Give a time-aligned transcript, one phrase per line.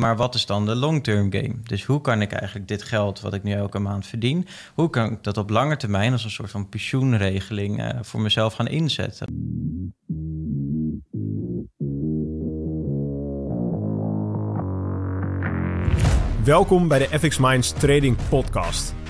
[0.00, 1.54] Maar wat is dan de long-term game?
[1.62, 5.12] Dus hoe kan ik eigenlijk dit geld wat ik nu elke maand verdien, hoe kan
[5.12, 9.26] ik dat op lange termijn als een soort van pensioenregeling uh, voor mezelf gaan inzetten?
[16.44, 18.97] Welkom bij de FX Minds Trading Podcast.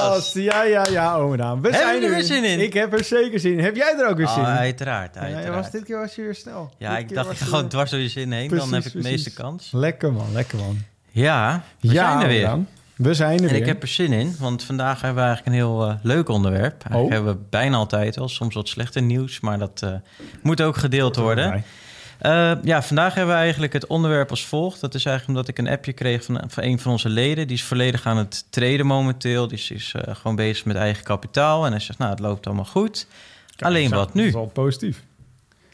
[0.00, 0.34] podcast.
[0.34, 1.60] Ja, ja, ja, ome Daan.
[1.62, 2.60] We Hebben zijn er er weer zin in?
[2.60, 3.64] Ik heb er zeker zin in.
[3.64, 4.54] Heb jij er ook weer zin Oh, in?
[4.56, 5.54] uiteraard, Ja, uiteraard.
[5.54, 6.70] was, dit keer was je weer snel.
[6.78, 8.92] Ja, Dit ik dacht, ik ga gewoon dwars door je zin heen, dan heb ik
[8.92, 9.68] de meeste kans.
[9.72, 10.78] Lekker man, lekker man.
[11.10, 12.58] Ja, we ja, zijn er weer.
[12.96, 13.60] We zijn er En weer.
[13.60, 16.82] ik heb er zin in, want vandaag hebben we eigenlijk een heel eh, leuk onderwerp.
[16.82, 17.10] Eigenlijk Oh.
[17.12, 19.90] hebben we bijna altijd wel, soms wat slechter nieuws, maar dat eh,
[20.42, 21.64] moet ook gedeeld worden.
[22.18, 24.80] Eh, ja, vandaag hebben we eigenlijk het onderwerp als volgt.
[24.80, 27.46] Dat is eigenlijk omdat ik een appje kreeg van, van een van onze leden.
[27.46, 29.48] Die is volledig aan het traden momenteel.
[29.48, 31.64] Die is, is eh, gewoon bezig met eigen kapitaal.
[31.64, 33.06] En hij zegt, nou, het loopt allemaal goed.
[33.46, 34.26] Kijk, Alleen wat Dat nu?
[34.26, 35.02] is al positief.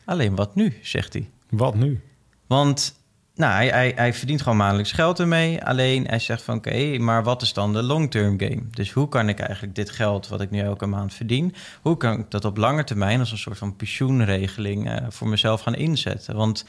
[0.04, 1.28] Alleen wat nu, zegt hij.
[1.50, 2.00] Wat nu?
[2.46, 2.94] Want
[3.34, 5.64] nou, hij, hij, verdient gewoon maandelijks geld ermee.
[5.64, 8.62] Alleen hij zegt van oké, maar wat is dan de long-term game?
[8.70, 11.54] Dus hoe kan ik eigenlijk dit geld wat ik nu elke maand verdien...
[11.82, 14.90] hoe kan ik dat op lange termijn als een soort van pensioenregeling...
[14.90, 16.36] eh, voor mezelf gaan inzetten?
[16.36, 16.64] Want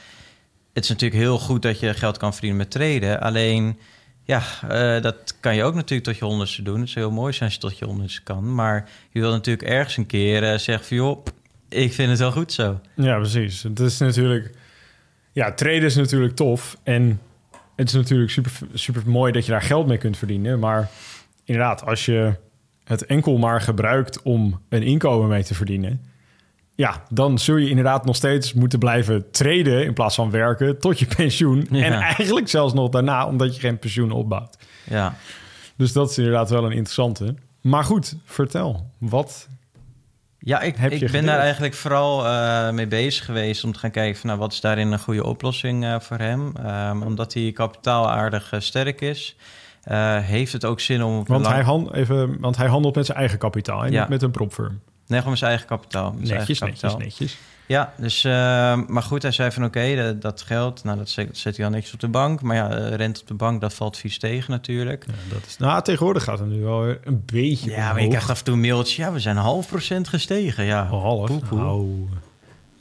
[0.72, 3.20] het is natuurlijk heel goed dat je geld kan verdienen met traden.
[3.20, 3.78] Alleen,
[4.22, 6.80] ja, eh, dat kan je ook natuurlijk tot je honderdste doen.
[6.80, 8.54] Het zou heel mooi zijn als je tot je honderdste kan.
[8.54, 10.96] Maar je wil natuurlijk ergens een keer eh, zeggen van...
[10.96, 11.24] joh,
[11.68, 12.80] ik vind het wel goed zo.
[12.94, 13.62] Ja, precies.
[13.62, 14.62] Het is natuurlijk...
[15.34, 16.76] Ja, traden is natuurlijk tof.
[16.82, 17.20] En
[17.76, 20.58] het is natuurlijk super, super mooi dat je daar geld mee kunt verdienen.
[20.58, 20.90] Maar
[21.44, 22.34] inderdaad, als je
[22.84, 26.12] het enkel maar gebruikt om een inkomen mee te verdienen...
[26.76, 30.98] Ja, dan zul je inderdaad nog steeds moeten blijven traden in plaats van werken tot
[30.98, 31.66] je pensioen.
[31.70, 31.84] Ja.
[31.84, 34.58] En eigenlijk zelfs nog daarna, omdat je geen pensioen opbouwt.
[34.84, 35.16] Ja.
[35.76, 37.34] Dus dat is inderdaad wel een interessante.
[37.60, 38.90] Maar goed, vertel.
[38.98, 39.48] Wat
[40.44, 41.26] Ja, ik, Heb ik ben gedeeld?
[41.26, 44.60] daar eigenlijk vooral eh, mee bezig geweest om te gaan kijken van nou, wat is
[44.60, 46.52] daarin een goede oplossing eh, voor hem.
[46.64, 49.36] Ehm, omdat hij kapitaal aardig eh, sterk is,
[50.20, 51.24] heeft het ook zin om...
[51.26, 54.00] Want, lang- hij, even, want hij handelt met zijn eigen kapitaal en Ja.
[54.00, 54.80] niet met een propfirm.
[55.06, 56.14] Nee, gewoon zijn eigen kapitaal.
[56.22, 56.98] zijn Netjes, eigen netjes, kapitaal.
[57.06, 57.36] netjes.
[57.66, 61.28] Ja, dus, ehm, maar goed, hij zei van oké, dat- dat geld, nou, dat zet,
[61.38, 62.42] zet hij dan netjes op de bank.
[62.42, 65.04] Maar ja, eh, rente op de bank, dat valt vies tegen natuurlijk.
[65.06, 68.08] Ja, dat is, nou, tegenwoordig gaat het nu wel weer een beetje Ja, maar omhoog.
[68.08, 70.64] krijgt af en toe een mailtje, ja, we zijn half procent gestegen.
[70.64, 71.28] Ja, Oh, half.
[71.50, 72.08] Nou,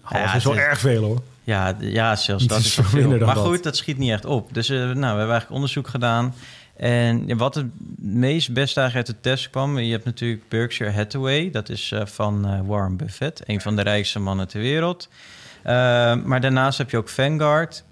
[0.01, 1.21] half Ja, is wel erg veel hoor.
[1.43, 2.99] Ja, ja zelfs dat is veel veel.
[2.99, 3.45] minder dan Maar dat.
[3.45, 4.53] goed, dat schiet niet echt op.
[4.53, 6.33] Dus eh, nou, we hebben eigenlijk onderzoek gedaan.
[6.75, 7.67] En wat het
[7.97, 9.79] meest beste eigenlijk uit de test kwam...
[9.79, 11.49] je hebt natuurlijk Berkshire Hathaway.
[11.49, 13.41] Dat is eh, van eh, Warren Buffett.
[13.45, 15.09] Een van de rijkste mannen ter wereld.
[15.63, 15.73] Eh,
[16.15, 17.83] maar daarnaast heb je ook Vanguard...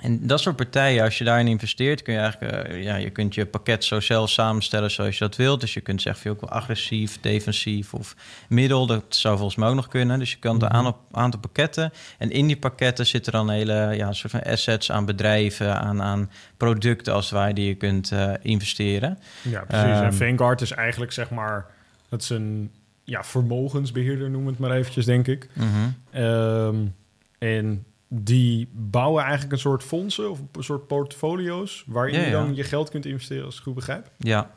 [0.00, 3.34] En dat soort partijen, als je daarin investeert, kun je eigenlijk, eh, ja, je kunt
[3.34, 5.60] je pakket zo zelf samenstellen zoals je dat wilt.
[5.60, 8.16] Dus je kunt zeggen, ik wil agressief, defensief of
[8.48, 8.86] middel.
[8.86, 10.18] Dat zou volgens mij ook nog kunnen.
[10.18, 11.92] Dus je kunt een aantal, aantal pakketten.
[12.18, 16.30] En in die pakketten zitten dan hele, ja, soort van assets aan bedrijven, aan, aan
[16.56, 19.18] producten als ware die je kunt eh, investeren.
[19.42, 19.86] Ja, precies.
[19.86, 21.66] Ehm, en Vanguard is eigenlijk zeg maar...
[22.08, 22.70] Dat is een
[23.04, 25.48] ja, vermogensbeheerder, noem het maar eventjes, denk ik.
[25.52, 25.66] Mhm.
[26.10, 26.76] Ehm,
[27.38, 31.84] en die bouwen eigenlijk een soort fondsen of een soort portfolio's...
[31.86, 34.10] waarin Ja, je dan je geld kunt investeren, als ik het goed begrijp.
[34.18, 34.50] Ja.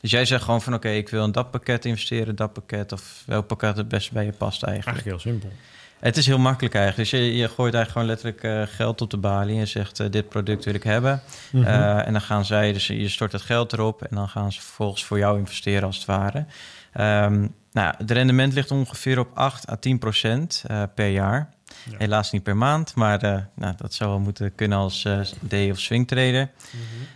[0.00, 3.22] Dus jij zegt gewoon van oké, ik wil in dat pakket investeren, dat pakket of
[3.26, 4.96] welk pakket het beste bij je past eigenlijk.
[4.96, 5.58] Eigenlijk heel simpel.
[5.98, 7.10] Het is heel makkelijk eigenlijk.
[7.10, 10.10] Dus je, je gooit eigenlijk gewoon letterlijk eh, geld op de balie en zegt eh,
[10.10, 11.22] dit product wil ik hebben.
[11.52, 11.64] Mhm.
[11.64, 14.60] Eh, en dan gaan zij, dus je stort het geld erop en dan gaan ze
[14.60, 16.46] vervolgens voor jou investeren als het ware.
[16.92, 21.54] Ehm, nou, het rendement ligt ongeveer op 8 à 10 procent eh, per jaar.
[21.90, 21.96] Ja.
[21.98, 25.70] Helaas niet per maand, maar eh, nou, dat zou wel moeten kunnen als eh day
[25.70, 26.50] of swing trader.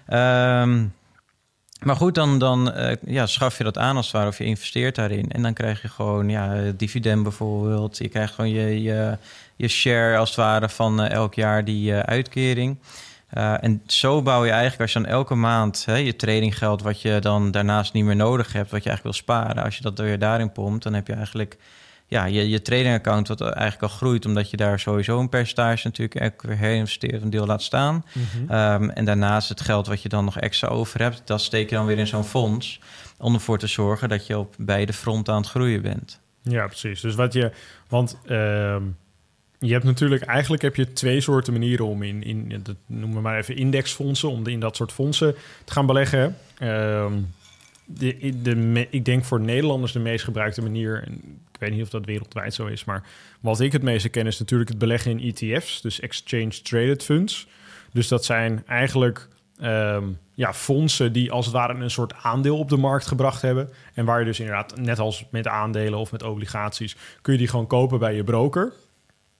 [0.07, 0.87] Ehm,
[1.81, 4.45] maar goed, dan, dan eh, ja, schaf je dat aan als het ware of je
[4.45, 5.31] investeert daarin.
[5.31, 7.99] En dan krijg je gewoon ja, dividend bijvoorbeeld.
[7.99, 9.19] Je krijgt gewoon je, je,
[9.56, 12.79] je share als het ware van elk jaar die uitkering.
[13.61, 16.83] En zo bouw je eigenlijk, als je dan elke maand hè, je tradinggeld...
[16.83, 19.65] wat je dan daarnaast niet meer nodig hebt, wat je eigenlijk wil sparen...
[19.65, 21.57] als je dat weer daarin pompt, dan heb je eigenlijk
[22.14, 23.28] ja, je, je trading-account...
[23.28, 26.20] wat eigenlijk al groeit, omdat je daar sowieso een percentage natuurlijk...
[26.20, 28.05] elke weer herinvesteert, een deel laat staan...
[28.12, 28.52] Mhm.
[28.52, 31.76] Ehm, en daarnaast het geld wat je dan nog extra over hebt, dat steek je
[31.76, 32.81] dan weer in zo'n fonds.
[33.19, 36.20] Om ervoor te zorgen dat je op beide fronten aan het groeien bent.
[36.43, 37.00] Ja, precies.
[37.00, 37.50] Dus wat je...
[37.88, 38.82] Want ehm,
[39.58, 40.22] je hebt natuurlijk...
[40.22, 42.22] Eigenlijk heb je twee soorten manieren om in...
[42.22, 44.31] in dat noemen we maar even indexfondsen...
[44.31, 45.34] om in dat soort fondsen
[45.64, 46.37] te gaan beleggen.
[46.58, 47.12] Ehm,
[47.84, 51.08] de, de, ik denk voor Nederlanders de meest gebruikte manier...
[51.64, 52.84] Weet niet of dat wereldwijd zo is...
[52.84, 53.02] maar
[53.40, 55.81] wat ik het meeste ken is natuurlijk het beleggen in ETF's...
[55.81, 57.46] dus Exchange Traded Funds.
[57.93, 59.28] Dus dat zijn eigenlijk
[59.61, 63.70] ehm, ja, fondsen die als het ware een soort aandeel op de markt gebracht hebben.
[63.94, 66.96] En waar je dus inderdaad, net als met aandelen of met obligaties...
[67.20, 68.72] kun je die gewoon kopen bij je broker...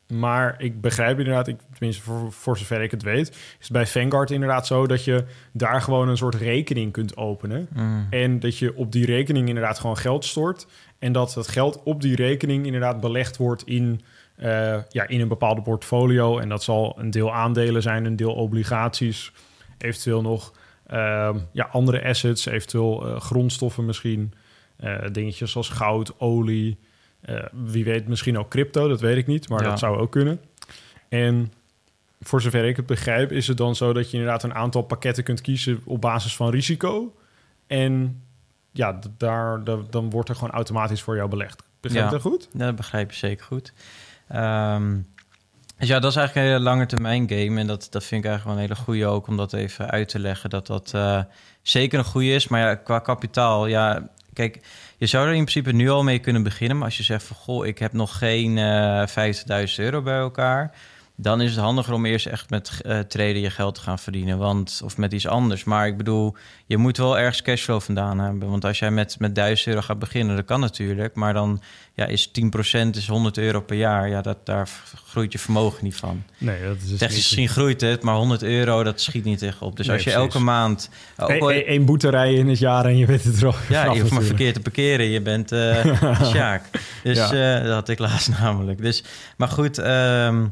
[0.09, 3.87] Maar ik begrijp inderdaad, ik, tenminste voor, voor zover ik het weet, is het bij
[3.87, 7.69] Vanguard inderdaad zo dat je daar gewoon een soort rekening kunt openen.
[7.73, 8.07] Mm.
[8.11, 10.67] En dat je op die rekening inderdaad gewoon geld stort.
[10.99, 14.01] En dat het geld op die rekening inderdaad belegd wordt in,
[14.37, 16.39] eh, ja, in een bepaalde portfolio.
[16.39, 19.33] En dat zal een deel aandelen zijn, een deel obligaties,
[19.79, 20.53] eventueel nog
[20.87, 24.33] ehm, ja, andere assets, eventueel eh, grondstoffen misschien.
[24.81, 26.79] Uh, dingetjes zoals goud, olie.
[27.29, 29.69] Uh, wie weet misschien ook crypto, dat weet ik niet, maar Ja.
[29.69, 30.41] dat zou ook kunnen.
[31.09, 31.53] En
[32.21, 35.25] voor zover ik het begrijp, is het dan zo dat je inderdaad een aantal pakketten
[35.25, 37.15] kunt kiezen op basis van risico.
[37.67, 38.23] En
[38.73, 41.63] ja, daar, da- dan wordt er gewoon automatisch voor jou belegd.
[41.81, 42.23] Begrijp je Ja.
[42.23, 42.49] dat goed?
[42.53, 43.73] Ja, dat begrijp je zeker goed.
[44.29, 44.97] Ehm,
[45.79, 47.61] dus ja, dat is eigenlijk een hele lange termijn game.
[47.61, 50.09] En dat, dat vind ik eigenlijk wel een hele goede ook om dat even uit
[50.09, 50.51] te leggen.
[50.51, 51.21] Dat dat eh,
[51.63, 52.49] zeker een goede is.
[52.49, 54.61] Maar ja, qua kapitaal, ja, kijk,
[55.05, 56.77] je zou er in principe nu al mee kunnen beginnen.
[56.77, 59.07] Maar als je zegt van, goh, ik heb nog geen eh
[59.69, 60.75] 50.000 euro bij elkaar...
[61.17, 64.39] dan is het handiger om eerst echt met eh traden je geld te gaan verdienen.
[64.39, 65.65] Want, of met iets anders.
[65.65, 68.51] Maar ik bedoel, je moet wel ergens cashflow vandaan hebben.
[68.51, 71.15] Want als jij met, met 1000 euro gaat beginnen, dat kan natuurlijk.
[71.15, 71.63] Maar dan
[71.95, 74.09] ja, is 10% is 100 euro per jaar.
[74.09, 74.69] Ja, dat, daar
[75.07, 76.23] groeit je vermogen niet van.
[76.39, 79.77] Nee, dat is Technisch gezien groeit het, maar 100 euro, dat schiet niet echt op.
[79.77, 80.33] Dus Nee, als je precies.
[80.35, 80.91] elke maand...
[81.19, 83.59] ook al- Eén boete rijden in het jaar en je bent het erop.
[83.69, 85.07] ja, je hoeft maar verkeerd te parkeren.
[85.07, 86.63] Je bent eh Sjaak.
[87.03, 87.57] Dus Ja.
[87.59, 88.83] eh, dat had ik laatst namelijk.
[88.83, 89.05] Dus,
[89.37, 90.45] maar goed, ehm,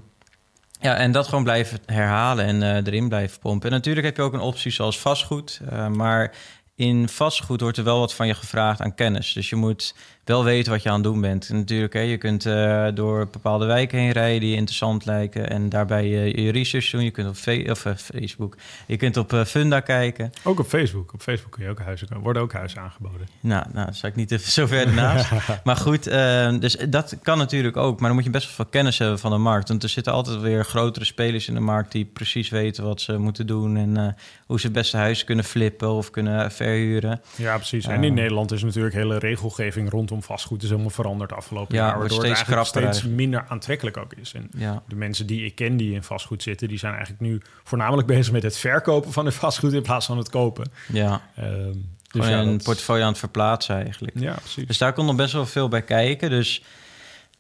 [0.83, 3.71] ja, en dat gewoon blijven herhalen en eh, erin blijven pompen.
[3.71, 5.61] En natuurlijk heb je ook een optie zoals vastgoed.
[5.69, 6.35] eh, maar
[6.75, 9.33] in vastgoed wordt er wel wat van je gevraagd aan kennis.
[9.33, 11.49] Dus je moet wel weten wat je aan het doen bent.
[11.49, 15.51] En natuurlijk, hè, je kunt eh, door bepaalde wijken heen rijden die interessant lijken.
[15.51, 17.05] En daarbij eh, je research doen.
[17.05, 20.31] Je kunt op Fe- of, eh, Facebook, je kunt op Funda kijken.
[20.45, 21.13] Ook op Facebook.
[21.13, 22.09] Op Facebook kun je ook huizen.
[22.23, 23.27] Worden ook huizen aangeboden.
[23.41, 25.31] Nou, nou, dat zou ik niet even zo ver ernaast.
[25.65, 27.99] maar goed, eh, dus dat kan natuurlijk ook.
[27.99, 29.69] Maar dan moet je best wel veel kennis hebben van de markt.
[29.69, 31.93] Want er zitten altijd weer grotere spelers in de markt...
[31.93, 33.77] die precies weten wat ze moeten doen...
[33.77, 34.17] en
[34.47, 37.21] hoe ze het beste huis kunnen flippen of kunnen verhuren.
[37.37, 37.87] Ja, precies.
[37.87, 38.15] En in Ehm.
[38.15, 41.99] Nederland is natuurlijk hele regelgeving rondom vastgoed is helemaal veranderd de afgelopen Ja, jaar.
[41.99, 44.33] Waardoor het steeds eigenlijk krapper steeds minder aantrekkelijk ook is.
[44.35, 47.41] En Ja, de mensen die ik ken die in vastgoed zitten, die zijn eigenlijk nu
[47.65, 50.73] voornamelijk bezig met het verkopen van hun vastgoed in plaats van het kopen.
[50.93, 51.21] ja.
[51.37, 51.73] Ehm,
[52.11, 54.19] dus ja, een dat- portfolio aan het verplaatsen eigenlijk.
[54.21, 54.67] Ja, precies.
[54.67, 56.31] Dus daar komt nog best wel veel bij kijken.
[56.31, 56.63] Dus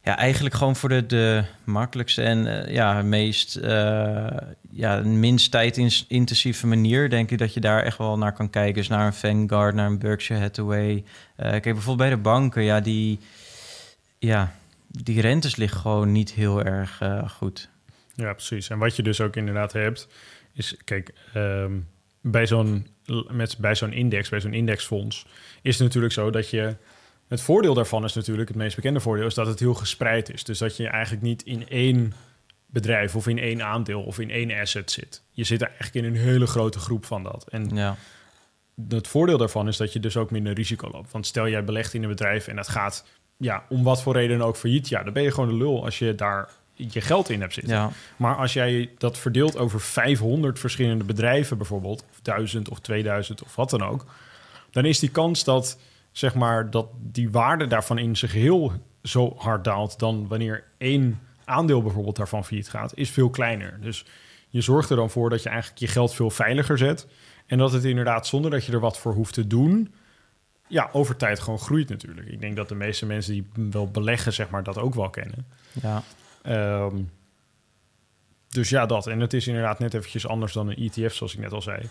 [0.02, 4.26] ja, eigenlijk gewoon voor de, de makkelijkste en eh, ja, meest eh,
[4.70, 8.74] ja, minst tijdintensieve manier, denk ik dat je daar echt wel naar kan kijken.
[8.74, 11.04] Dus naar een Vanguard, naar een Berkshire Hathaway.
[11.36, 13.18] Eh kijk, bijvoorbeeld bij de banken, ja, die,
[14.18, 14.54] ja,
[14.86, 17.68] die rentes liggen gewoon niet heel erg goed.
[18.14, 18.68] Ja, precies.
[18.68, 20.08] En wat je dus ook inderdaad hebt,
[20.52, 21.72] is, kijk, ehm,
[22.20, 22.86] bij zo'n
[23.30, 25.26] met bij zo'n index, bij zo'n indexfonds,
[25.62, 26.76] is het natuurlijk zo dat je.
[27.32, 30.44] Het voordeel daarvan is natuurlijk, het meest bekende voordeel, is dat het heel gespreid is.
[30.44, 32.12] Dus dat je eigenlijk niet in één
[32.66, 35.22] bedrijf of in één aandeel of in één asset zit.
[35.30, 37.46] Je zit eigenlijk in een hele grote groep van dat.
[37.48, 37.96] En Ja,
[38.88, 41.12] het voordeel daarvan is dat je dus ook minder risico loopt.
[41.12, 43.04] Want stel jij belegt in een bedrijf en dat gaat
[43.36, 45.98] ja, om wat voor reden ook failliet, ja, dan ben je gewoon de lul als
[45.98, 47.74] je daar je geld in hebt zitten.
[47.74, 53.42] ja, Maar als jij dat verdeelt over 500 verschillende bedrijven bijvoorbeeld, of 1000 of 2000
[53.42, 54.06] of wat dan ook,
[54.70, 55.78] dan is die kans dat
[56.12, 61.20] zeg maar dat die waarde daarvan in zijn geheel zo hard daalt dan wanneer één
[61.44, 63.78] aandeel bijvoorbeeld daarvan failliet gaat, is veel kleiner.
[63.80, 64.04] Dus
[64.48, 67.06] je zorgt er dan voor dat je eigenlijk je geld veel veiliger zet
[67.46, 69.94] en dat het inderdaad zonder dat je er wat voor hoeft te doen,
[70.66, 72.28] ja, over tijd gewoon groeit natuurlijk.
[72.28, 75.46] Ik denk dat de meeste mensen die wel beleggen, zeg maar, dat ook wel kennen.
[75.82, 76.02] ja.
[76.42, 76.96] Ehm,
[78.48, 79.06] dus ja, dat.
[79.06, 81.88] En het is inderdaad net eventjes anders dan een ETF, zoals ik net al zei.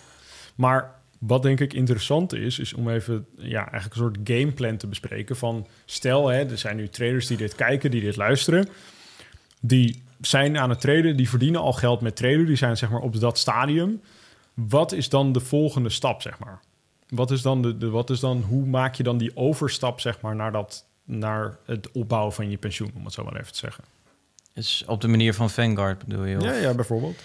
[0.56, 4.88] Maar wat denk ik interessant is, is om even ja, eigenlijk een soort gameplan te
[4.88, 5.36] bespreken.
[5.36, 8.70] Van stel, hè, er zijn nu traders die dit kijken, die dit luisteren.
[9.60, 12.46] Die zijn aan het traden, die verdienen al geld met traden.
[12.46, 14.01] Die zijn zeg maar op dat stadium.
[14.54, 16.60] Wat is dan de volgende stap, zeg maar?
[17.10, 20.22] Wat is dan de, de wat is dan, hoe maak je dan die overstap, zeg
[20.22, 23.58] maar, naar, dat, naar het opbouwen van je pensioen, om het zo maar even te
[23.58, 23.84] zeggen?
[24.54, 26.38] Dus op de manier van Vanguard bedoel je?
[26.38, 26.44] of?
[26.44, 27.22] Ja, ja, bijvoorbeeld.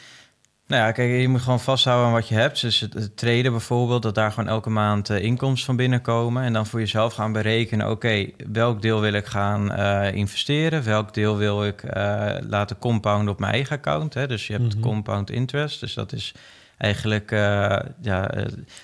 [0.66, 2.61] Nou ja, kijk, je moet gewoon vasthouden aan wat je hebt.
[2.61, 6.42] Dus het, het traden bijvoorbeeld, dat daar gewoon elke maand eh, inkomsten van binnenkomen.
[6.42, 10.85] En dan voor jezelf gaan berekenen, oké, welk deel wil ik gaan eh, investeren?
[10.85, 14.14] Welk deel wil ik eh, laten compounden op mijn eigen account?
[14.14, 14.26] Hè?
[14.26, 14.82] Dus je hebt Mhm.
[14.82, 16.35] compound interest, dus dat is
[16.78, 17.30] eigenlijk
[18.00, 18.30] ja,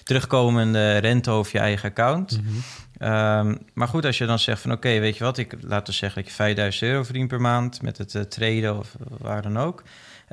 [0.04, 2.40] terugkomende rente over je eigen account.
[2.42, 2.54] Mhm.
[2.98, 5.96] Ehm, maar goed, als je dan zegt van oké, weet je wat, ik laat dus
[5.96, 9.82] zeggen dat je 5000 euro verdient per maand met het traden of waar dan ook.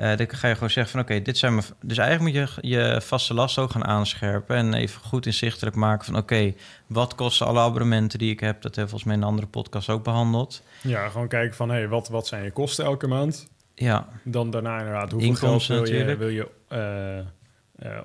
[0.00, 1.66] Uh, dan ga je gewoon zeggen van oké, dit zijn mijn...
[1.80, 6.04] Dus eigenlijk moet je je vaste last ook gaan aanscherpen en even goed inzichtelijk maken
[6.04, 6.54] van oké,
[6.86, 8.62] wat kosten alle abonnementen die ik heb?
[8.62, 10.62] Dat hebben we volgens mij in een andere podcast ook behandeld.
[10.82, 13.48] Ja, gewoon kijken van hé, hey, wat, wat zijn je kosten elke maand?
[13.74, 14.08] Ja.
[14.24, 16.18] Dan daarna inderdaad, hoeveel Inkomsten geld wil je, natuurlijk.
[16.18, 17.26] wil je uh,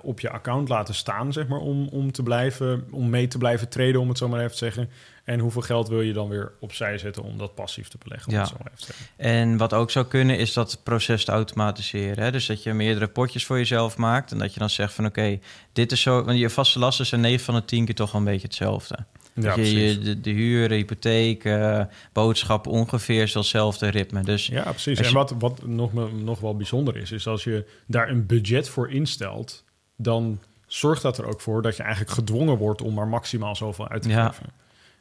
[0.02, 3.70] op je account laten staan, zeg maar, om, om te blijven, om mee te blijven
[3.70, 4.90] traden, om het zo maar even te zeggen.
[5.24, 8.28] En hoeveel geld wil je dan weer opzij zetten om dat passief te beleggen?
[8.28, 8.40] Om Ja.
[8.40, 9.08] het zo maar even te zeggen.
[9.18, 12.24] En wat ook zou kunnen, is dat proces te automatiseren.
[12.24, 12.32] Hè?
[12.32, 14.32] Dus dat je meerdere potjes voor jezelf maakt.
[14.32, 15.40] En dat je dan zegt van oké,
[15.74, 16.24] dit is zo.
[16.24, 18.98] Want je vaste lasten zijn 9 van de 10 keer toch wel een beetje hetzelfde.
[19.42, 21.82] Ja, je, de, de huur, de hypotheek, eh,
[22.14, 24.24] boodschappen ongeveer hetzelfde ritme.
[24.24, 25.00] Dus Ja, precies.
[25.00, 28.92] En wat, wat nog, nog wel bijzonder is, is als je daar een budget voor
[28.92, 29.64] instelt,
[29.98, 33.88] dan zorgt dat er ook voor dat je eigenlijk gedwongen wordt om maar maximaal zoveel
[33.90, 34.28] uit te Ja.
[34.30, 34.46] geven.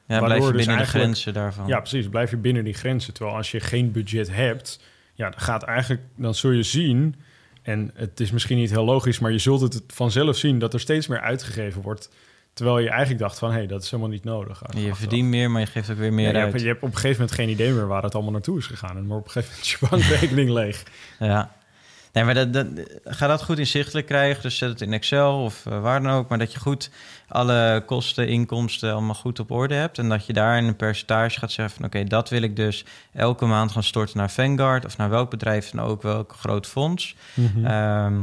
[0.06, 1.66] ja, waardoor blijf je dus binnen de grenzen daarvan.
[1.66, 2.08] Ja, precies.
[2.08, 3.14] Blijf je binnen die grenzen.
[3.14, 4.80] Terwijl als je geen budget hebt,
[5.14, 7.14] ja, dan gaat eigenlijk, dan zul je zien,
[7.62, 10.80] en het is misschien niet heel logisch, maar je zult het vanzelf zien dat er
[10.80, 12.10] steeds meer uitgegeven wordt.
[12.54, 14.62] Terwijl je eigenlijk dacht van, hé, hey, dat is helemaal niet nodig.
[14.76, 16.46] Je verdient meer, maar je geeft ook weer meer Ja, je, uit.
[16.46, 18.66] hebt, je hebt op een gegeven moment geen idee meer waar het allemaal naartoe is
[18.66, 18.96] gegaan.
[18.96, 20.82] En maar op een gegeven moment is je bankrekening leeg.
[21.18, 21.50] Ja.
[22.12, 22.66] Nee, maar dat, dat,
[23.04, 24.42] ga dat goed inzichtelijk krijgen.
[24.42, 26.28] Dus zet het in Excel of eh, waar dan ook.
[26.28, 26.90] Maar dat je goed
[27.28, 29.98] alle kosten, inkomsten allemaal goed op orde hebt.
[29.98, 31.84] En dat je daar in een percentage gaat zeggen van...
[31.84, 34.84] oké, dat wil ik dus elke maand gaan storten naar Vanguard...
[34.84, 37.16] of naar welk bedrijf dan ook, welk groot fonds.
[37.64, 38.22] Ehm,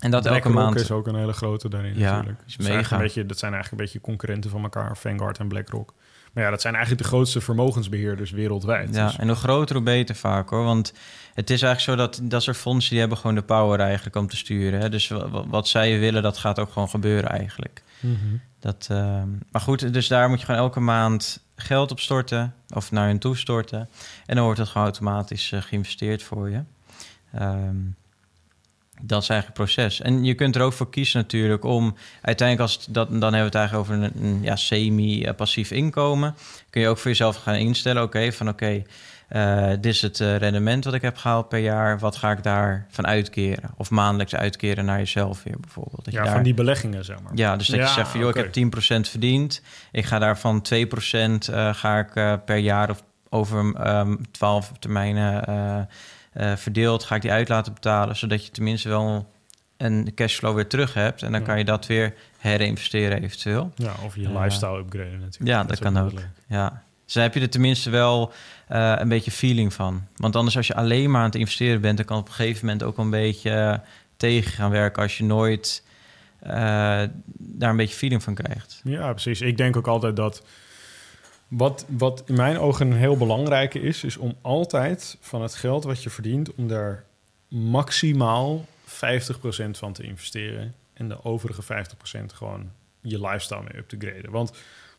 [0.00, 0.80] en dat elke maand...
[0.80, 2.40] is ook een hele grote daarin Ja, natuurlijk.
[2.46, 2.56] is.
[2.90, 5.94] Een beetje, dat zijn eigenlijk een beetje concurrenten van elkaar, Vanguard en BlackRock.
[6.32, 8.94] Maar ja, dat zijn eigenlijk de grootste vermogensbeheerders wereldwijd.
[8.94, 10.64] Ja, Dus- en hoe groter, hoe beter vaak hoor.
[10.64, 10.92] Want
[11.34, 12.90] het is eigenlijk zo dat dat soort fondsen...
[12.90, 14.80] die hebben gewoon de power eigenlijk om te sturen.
[14.80, 14.88] Hè?
[14.88, 17.82] Dus wa- wa- wat zij willen, dat gaat ook gewoon gebeuren eigenlijk.
[18.00, 18.16] Mhm.
[18.60, 22.90] Dat, ehm, maar goed, dus daar moet je gewoon elke maand geld op storten of
[22.90, 23.88] naar hen toe storten.
[24.26, 26.60] En dan wordt het gewoon automatisch eh, geïnvesteerd voor je.
[27.32, 27.76] Ehm,
[29.02, 30.00] dat is eigenlijk het proces.
[30.00, 33.38] En je kunt er ook voor kiezen natuurlijk om uiteindelijk, als het, dat, dan hebben
[33.38, 36.34] we het eigenlijk over een, een ja, semi-passief inkomen.
[36.70, 38.82] Kun je ook voor jezelf gaan instellen, oké, van oké,
[39.28, 41.98] eh, dit is het eh, rendement wat ik heb gehaald per jaar.
[41.98, 43.70] Wat ga ik daarvan uitkeren?
[43.76, 46.04] Of maandelijks uitkeren naar jezelf weer bijvoorbeeld.
[46.04, 47.32] Dat je Ja, daar- van die beleggingen, zeg maar.
[47.34, 49.62] ja, dus dat Ja, je zegt van, joh, ik heb 10% verdiend.
[49.92, 55.44] Ik ga daarvan 2% eh ga ik per jaar of over ehm 12 termijnen
[56.32, 57.04] eh, eh, verdeeld...
[57.04, 59.32] ga ik die uit laten betalen, zodat je tenminste wel
[59.76, 61.22] een cashflow weer terug hebt.
[61.22, 61.46] En dan Ja.
[61.46, 63.72] kan je dat weer herinvesteren eventueel.
[63.74, 64.40] Ja, of je Ja.
[64.42, 65.50] lifestyle upgraden natuurlijk.
[65.50, 66.20] Ja, dat kan ook.
[66.46, 66.82] Ja.
[67.04, 68.32] Dus dan heb je er tenminste wel
[68.68, 70.06] eh, een beetje feeling van.
[70.16, 71.96] Want anders als je alleen maar aan het investeren bent...
[71.96, 73.78] dan kan op een gegeven moment ook een beetje eh,
[74.16, 75.02] tegen gaan werken...
[75.02, 75.84] als je nooit
[76.40, 76.50] eh,
[77.38, 78.80] daar een beetje feeling van krijgt.
[78.84, 79.40] Ja, precies.
[79.40, 80.42] Ik denk ook altijd dat...
[81.50, 84.04] Wat, wat in mijn ogen een heel belangrijke is...
[84.04, 86.54] is om altijd van het geld wat je verdient...
[86.54, 87.04] om daar
[87.48, 88.90] maximaal 50%
[89.70, 90.74] van te investeren...
[90.92, 91.66] en de overige 50%
[92.34, 94.30] gewoon je lifestyle mee up te graden.
[94.30, 94.52] Want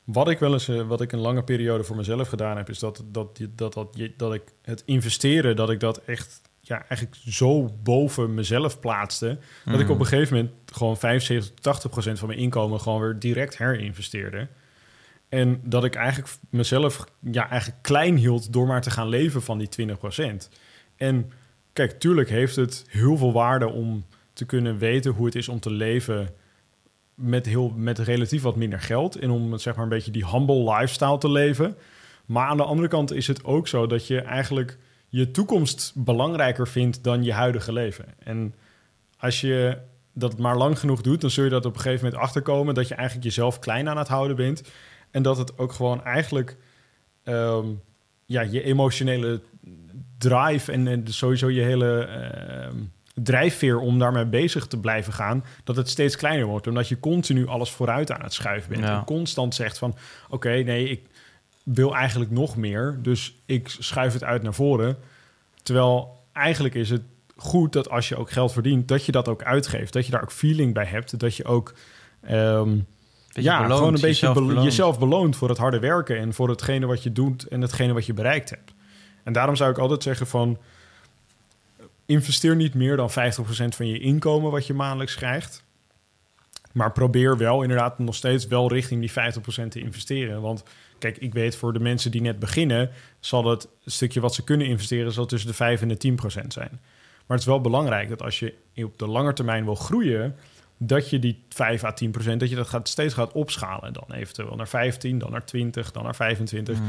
[0.03, 2.70] wat ik wel eens, eh, wat ik een lange periode voor mezelf gedaan heb...
[2.70, 6.41] is dat, dat, dat, dat, dat, ik het investeren, dat ik dat echt...
[6.60, 9.38] Ja, eigenlijk zo boven mezelf plaatste...
[9.65, 9.93] Dat ik Mm.
[9.93, 13.58] op een gegeven moment gewoon 75 tot 80 procent van mijn inkomen gewoon weer direct
[13.58, 14.48] herinvesteerde.
[15.31, 19.57] En dat ik eigenlijk mezelf ja, eigenlijk klein hield door maar te gaan leven van
[19.57, 20.50] die 20 procent.
[20.95, 21.31] En
[21.73, 25.59] kijk, tuurlijk heeft het heel veel waarde om te kunnen weten hoe het is om
[25.59, 26.29] te leven
[27.15, 29.15] met, heel, met relatief wat minder geld.
[29.15, 31.77] En om zeg maar een beetje die humble lifestyle te leven.
[32.25, 34.77] Maar aan de andere kant is het ook zo dat je eigenlijk
[35.09, 38.05] je toekomst belangrijker vindt dan je huidige leven.
[38.19, 38.55] En
[39.17, 39.77] als je
[40.13, 42.88] dat maar lang genoeg doet, dan zul je dat op een gegeven moment achterkomen dat
[42.88, 44.63] je eigenlijk jezelf klein aan het houden bent.
[45.12, 46.58] En dat het ook gewoon eigenlijk
[47.24, 47.68] ehm,
[48.25, 49.41] ja, je emotionele
[50.18, 52.75] drive en, en sowieso je hele ehm,
[53.13, 56.68] drijfveer om daarmee bezig te blijven gaan, dat het steeds kleiner wordt.
[56.68, 58.84] Omdat je continu alles vooruit aan het schuiven bent.
[58.84, 58.98] Ja.
[58.98, 59.96] En constant zegt van
[60.30, 61.01] oké, nee, ik
[61.63, 64.98] wil eigenlijk nog meer, dus ik schuif het uit naar voren.
[65.63, 67.01] Terwijl eigenlijk is het
[67.36, 69.94] goed dat als je ook geld verdient, dat je dat ook uitgeeft.
[69.94, 71.20] Dat je daar ook feeling bij hebt.
[71.20, 71.74] Dat je ook
[72.22, 72.77] ehm,
[73.31, 74.65] ja, beloond, gewoon een beetje jezelf belo- beloont.
[74.65, 78.05] jezelf beloont voor het harde werken en voor hetgene wat je doet en hetgene wat
[78.05, 78.73] je bereikt hebt.
[79.23, 80.57] En daarom zou ik altijd zeggen van
[82.05, 83.13] investeer niet meer dan 50%
[83.75, 85.63] van je inkomen wat je maandelijks krijgt.
[86.71, 90.41] Maar probeer wel inderdaad nog steeds wel richting die 50% te investeren.
[90.41, 90.63] Want
[91.00, 94.67] kijk, ik weet voor de mensen die net beginnen, zal het stukje wat ze kunnen
[94.67, 96.69] investeren, zal tussen de 5 en de 10% zijn.
[96.71, 100.35] Maar het is wel belangrijk dat als je op de lange termijn wil groeien,
[100.83, 103.93] dat je die 5 à 10 procent, dat je dat gaat, steeds gaat opschalen.
[103.93, 106.79] Dan eventueel naar 15, dan naar 20, dan naar 25.
[106.79, 106.85] Mm.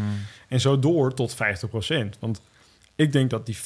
[0.49, 2.16] En zo door tot 50 procent.
[2.20, 2.42] Want
[2.96, 3.56] ik denk dat die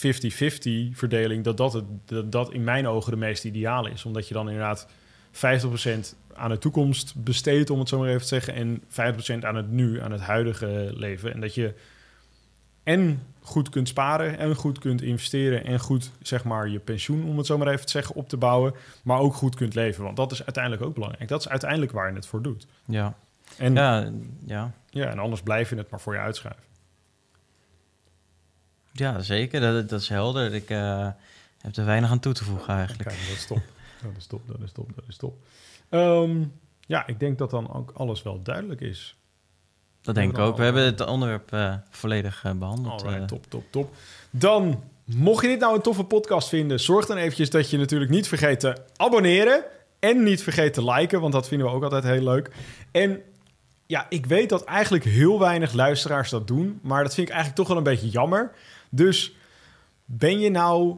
[0.92, 4.04] 50-50 verdeling, dat dat, het, dat dat in mijn ogen de meest ideale is.
[4.04, 4.88] Omdat je dan inderdaad
[5.30, 8.54] 50 procent aan de toekomst besteedt, om het zo maar even te zeggen.
[8.54, 8.82] En
[9.42, 11.32] 50% aan het nu, aan het huidige leven.
[11.32, 11.74] En dat je
[12.86, 17.36] en goed kunt sparen en goed kunt investeren en goed zeg maar je pensioen, om
[17.36, 20.04] het zo maar even te zeggen, op te bouwen, maar ook goed kunt leven.
[20.04, 21.28] Want dat is uiteindelijk ook belangrijk.
[21.28, 22.66] Dat is uiteindelijk waar je het voor doet.
[22.84, 23.14] Ja.
[23.58, 24.12] En, ja.
[24.44, 25.06] Ja, ja.
[25.06, 26.62] en anders blijf je het maar voor je uitschuiven.
[28.92, 29.60] Ja, zeker.
[29.60, 30.54] Dat, dat is helder.
[30.54, 31.08] Ik uh,
[31.60, 33.08] heb er weinig aan toe te voegen eigenlijk.
[33.08, 33.62] Kijk, dat is top.
[34.02, 35.38] dat is top, dat is top, dat is top.
[35.88, 36.44] Ehm,
[36.80, 39.16] ja, ik denk dat dan ook alles wel duidelijk is.
[40.06, 40.56] Dat denk ik ook.
[40.56, 43.02] We hebben het onderwerp uh, volledig uh, behandeld.
[43.02, 43.94] Alright, top, top, top.
[44.30, 46.80] Dan, mocht je dit nou een toffe podcast vinden...
[46.80, 49.64] zorg dan eventjes dat je natuurlijk niet vergeet te abonneren...
[49.98, 52.50] en niet vergeet te liken, want dat vinden we ook altijd heel leuk.
[52.90, 53.20] En
[53.86, 56.78] ja, ik weet dat eigenlijk heel weinig luisteraars dat doen...
[56.82, 58.52] maar dat vind ik eigenlijk toch wel een beetje jammer.
[58.88, 59.32] Dus
[60.04, 60.96] ben je nou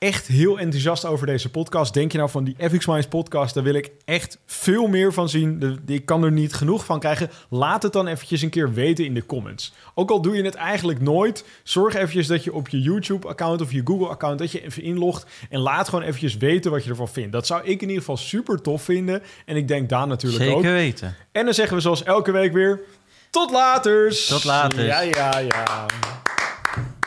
[0.00, 1.94] echt heel enthousiast over deze podcast.
[1.94, 5.28] Denk je nou van die FX Minds podcast, daar wil ik echt veel meer van
[5.28, 5.80] zien.
[5.86, 7.30] ik kan er niet genoeg van krijgen.
[7.48, 9.72] Laat het dan eventjes een keer weten in de comments.
[9.94, 13.72] Ook al doe je het eigenlijk nooit, zorg eventjes dat je op je YouTube-account of
[13.72, 17.32] je Google-account dat je even inlogt en laat gewoon eventjes weten wat je ervan vindt.
[17.32, 20.56] Dat zou ik in ieder geval super tof vinden en ik denk daar natuurlijk Zeker
[20.56, 20.62] ook.
[20.62, 21.16] Zeker weten.
[21.32, 22.80] En dan zeggen we zoals elke week weer
[23.30, 24.26] tot later.
[24.28, 24.84] Tot later.
[24.84, 25.86] Ja, ja, ja.